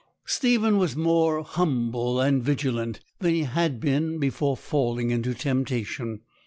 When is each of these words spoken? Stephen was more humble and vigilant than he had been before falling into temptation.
Stephen 0.25 0.79
was 0.79 0.95
more 0.95 1.43
humble 1.43 2.19
and 2.19 2.41
vigilant 2.43 3.01
than 3.19 3.35
he 3.35 3.43
had 3.43 3.79
been 3.79 4.17
before 4.17 4.57
falling 4.57 5.11
into 5.11 5.35
temptation. 5.35 6.21